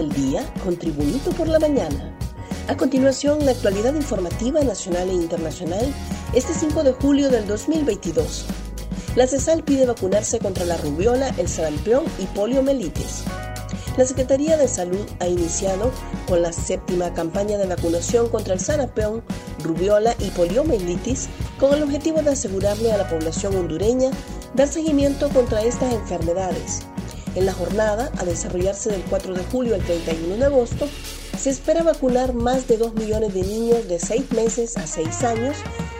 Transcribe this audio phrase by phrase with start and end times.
[0.00, 2.16] al día con Tribunito por la mañana.
[2.68, 5.94] A continuación, la actualidad informativa nacional e internacional
[6.32, 8.46] este 5 de julio del 2022.
[9.14, 13.24] La CESAL pide vacunarse contra la rubiola, el sarampión y poliomielitis.
[13.98, 15.90] La Secretaría de Salud ha iniciado
[16.26, 19.22] con la séptima campaña de vacunación contra el sarampión,
[19.62, 24.10] rubiola y poliomielitis con el objetivo de asegurarle a la población hondureña
[24.54, 26.86] dar seguimiento contra estas enfermedades.
[27.36, 30.88] En la jornada, a desarrollarse del 4 de julio al 31 de agosto,
[31.38, 35.56] se espera vacunar más de 2 millones de niños de 6 meses a 6 años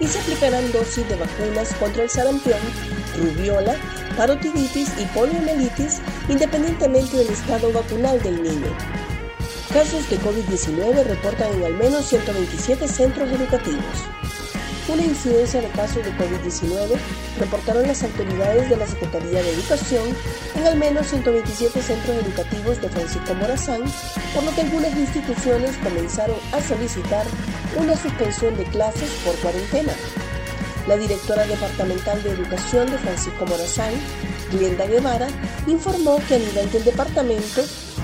[0.00, 2.58] y se aplicarán dosis de vacunas contra el sarampión,
[3.18, 3.74] rubiola,
[4.16, 8.76] parotiditis y poliomielitis independientemente del estado vacunal del niño.
[9.72, 14.23] Casos de COVID-19 reportan en al menos 127 centros educativos.
[14.86, 16.98] Una incidencia de casos de COVID-19
[17.38, 20.04] reportaron las autoridades de la Secretaría de Educación
[20.56, 23.82] en al menos 127 centros educativos de Francisco Morazán,
[24.34, 27.24] por lo que algunas instituciones comenzaron a solicitar
[27.78, 29.94] una suspensión de clases por cuarentena.
[30.86, 33.94] La directora departamental de Educación de Francisco Morazán,
[34.52, 35.28] Glenda Guevara,
[35.66, 37.62] informó que a nivel del departamento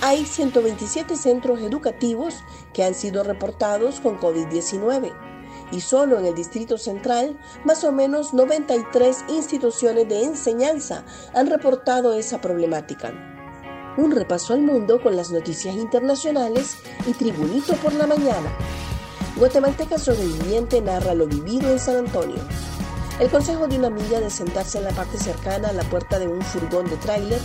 [0.00, 2.36] hay 127 centros educativos
[2.72, 5.31] que han sido reportados con COVID-19
[5.72, 12.12] y solo en el Distrito Central, más o menos 93 instituciones de enseñanza han reportado
[12.12, 13.12] esa problemática.
[13.96, 18.56] Un repaso al mundo con las noticias internacionales y Tribunito por la mañana.
[19.36, 22.38] Guatemalteca sobreviviente narra lo vivido en San Antonio.
[23.18, 26.28] El consejo de una amiga de sentarse en la parte cercana a la puerta de
[26.28, 27.40] un furgón de tráiler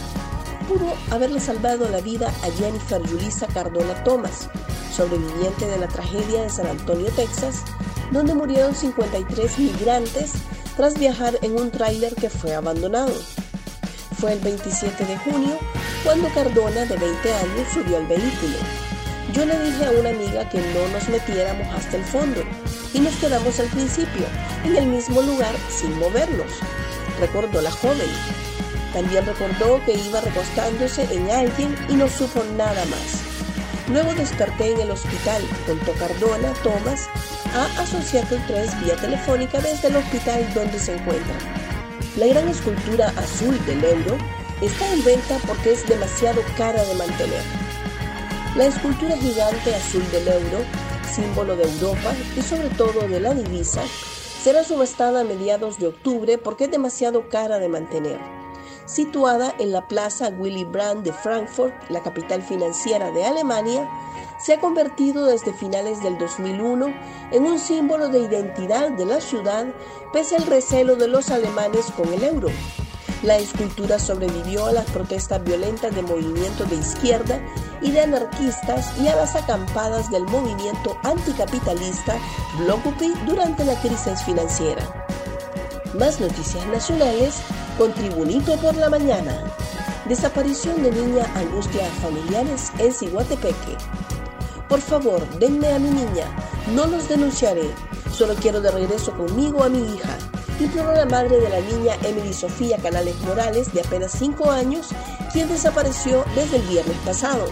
[0.67, 4.49] pudo haberle salvado la vida a Jennifer Yulisa Cardona Thomas,
[4.95, 7.63] sobreviviente de la tragedia de San Antonio, Texas,
[8.11, 10.33] donde murieron 53 migrantes
[10.75, 13.13] tras viajar en un tráiler que fue abandonado.
[14.19, 15.57] Fue el 27 de junio
[16.03, 18.57] cuando Cardona, de 20 años, subió al vehículo.
[19.33, 22.41] Yo le dije a una amiga que no nos metiéramos hasta el fondo
[22.93, 24.25] y nos quedamos al principio,
[24.63, 26.51] en el mismo lugar, sin movernos,
[27.19, 28.09] recordó la joven.
[28.93, 33.36] También recordó que iba recostándose en alguien y no supo nada más.
[33.89, 37.07] Luego desperté en el hospital, contó Cardona Thomas
[37.53, 41.35] a Associated 3 vía telefónica desde el hospital donde se encuentra.
[42.17, 44.17] La gran escultura azul del euro
[44.61, 47.41] está en venta porque es demasiado cara de mantener.
[48.55, 50.65] La escultura gigante azul del euro,
[51.09, 53.83] símbolo de Europa y sobre todo de la divisa,
[54.43, 58.46] será subastada a mediados de octubre porque es demasiado cara de mantener.
[58.87, 63.85] Situada en la Plaza Willy Brandt de Frankfurt, la capital financiera de Alemania,
[64.39, 66.93] se ha convertido desde finales del 2001
[67.31, 69.65] en un símbolo de identidad de la ciudad
[70.13, 72.47] pese al recelo de los alemanes con el euro.
[73.23, 77.41] La escultura sobrevivió a las protestas violentas de movimientos de izquierda
[77.81, 82.15] y de anarquistas y a las acampadas del movimiento anticapitalista
[82.59, 85.06] Blokupi durante la crisis financiera.
[85.93, 87.35] Más noticias nacionales
[87.77, 89.41] con Tribunito por la mañana.
[90.05, 93.77] Desaparición de niña angustia familiares en Ciguatepeque.
[94.67, 96.25] Por favor, denme a mi niña.
[96.75, 97.69] No los denunciaré.
[98.11, 100.17] Solo quiero de regreso conmigo a mi hija.
[100.59, 104.89] Imploró la madre de la niña Emily Sofía Canales Morales, de apenas 5 años,
[105.31, 107.45] quien desapareció desde el viernes pasado.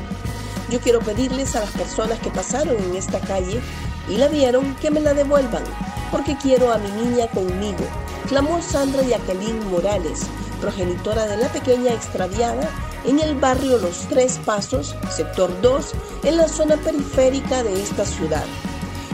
[0.69, 3.61] Yo quiero pedirles a las personas que pasaron en esta calle
[4.09, 5.63] y la vieron que me la devuelvan,
[6.11, 7.85] porque quiero a mi niña conmigo,
[8.25, 10.21] clamó Sandra Jacqueline Morales,
[10.59, 12.69] progenitora de la pequeña extraviada
[13.05, 15.93] en el barrio Los Tres Pasos, sector 2,
[16.23, 18.43] en la zona periférica de esta ciudad.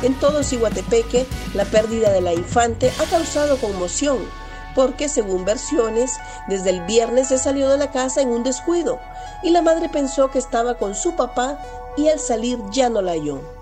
[0.02, 4.20] En todo Ciguatepeque, la pérdida de la infante ha causado conmoción,
[4.74, 6.14] porque según versiones,
[6.48, 9.00] desde el viernes se salió de la casa en un descuido
[9.44, 11.60] y la madre pensó que estaba con su papá
[11.98, 13.61] y al salir ya no la halló.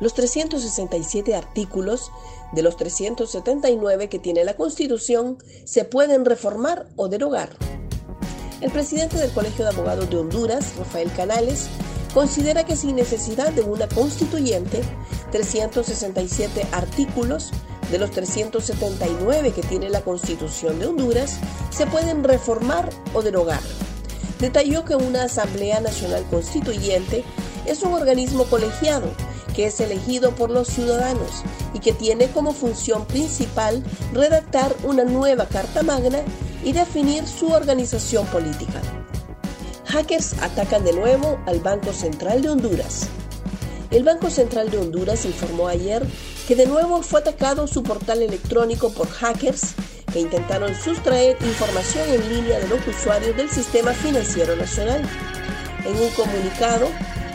[0.00, 2.12] Los 367 artículos
[2.52, 7.50] de los 379 que tiene la Constitución se pueden reformar o derogar.
[8.60, 11.68] El presidente del Colegio de Abogados de Honduras, Rafael Canales,
[12.14, 14.82] considera que sin necesidad de una constituyente,
[15.30, 17.50] 367 artículos
[17.90, 21.38] de los 379 que tiene la Constitución de Honduras
[21.70, 23.60] se pueden reformar o derogar.
[24.40, 27.24] Detalló que una Asamblea Nacional Constituyente
[27.66, 29.10] es un organismo colegiado
[29.58, 31.42] que es elegido por los ciudadanos
[31.74, 33.82] y que tiene como función principal
[34.12, 36.20] redactar una nueva Carta Magna
[36.62, 38.80] y definir su organización política.
[39.86, 43.08] Hackers atacan de nuevo al Banco Central de Honduras.
[43.90, 46.06] El Banco Central de Honduras informó ayer
[46.46, 49.74] que de nuevo fue atacado su portal electrónico por hackers
[50.12, 55.02] que intentaron sustraer información en línea de los usuarios del sistema financiero nacional.
[55.84, 56.86] En un comunicado,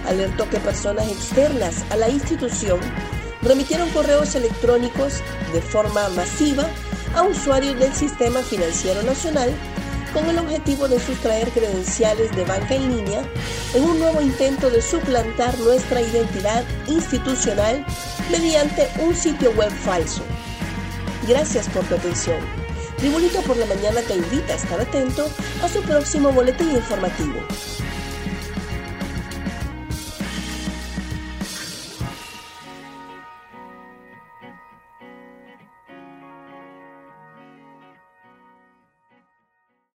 [0.07, 2.79] alertó que personas externas a la institución
[3.41, 5.21] remitieron correos electrónicos
[5.51, 6.67] de forma masiva
[7.15, 9.51] a usuarios del Sistema Financiero Nacional
[10.13, 13.23] con el objetivo de sustraer credenciales de banca en línea
[13.73, 17.85] en un nuevo intento de suplantar nuestra identidad institucional
[18.31, 20.23] mediante un sitio web falso.
[21.27, 22.37] Gracias por tu atención.
[22.97, 25.29] Tribunito por la Mañana te invita a estar atento
[25.63, 27.39] a su próximo boletín informativo.